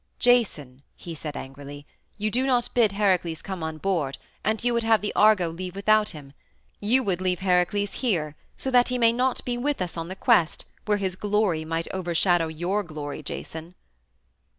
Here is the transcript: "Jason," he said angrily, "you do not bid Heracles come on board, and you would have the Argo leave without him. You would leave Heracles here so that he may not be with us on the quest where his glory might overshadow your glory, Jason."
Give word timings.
"Jason," 0.17 0.81
he 0.95 1.13
said 1.13 1.37
angrily, 1.37 1.85
"you 2.17 2.31
do 2.31 2.47
not 2.47 2.67
bid 2.73 2.93
Heracles 2.93 3.43
come 3.43 3.61
on 3.61 3.77
board, 3.77 4.17
and 4.43 4.63
you 4.63 4.73
would 4.73 4.81
have 4.81 4.99
the 5.01 5.13
Argo 5.15 5.47
leave 5.49 5.75
without 5.75 6.09
him. 6.09 6.33
You 6.79 7.03
would 7.03 7.21
leave 7.21 7.41
Heracles 7.41 7.93
here 8.01 8.35
so 8.57 8.71
that 8.71 8.87
he 8.89 8.97
may 8.97 9.13
not 9.13 9.45
be 9.45 9.59
with 9.59 9.79
us 9.79 9.97
on 9.97 10.07
the 10.07 10.15
quest 10.15 10.65
where 10.87 10.97
his 10.97 11.15
glory 11.15 11.65
might 11.65 11.87
overshadow 11.93 12.47
your 12.47 12.81
glory, 12.81 13.21
Jason." 13.21 13.75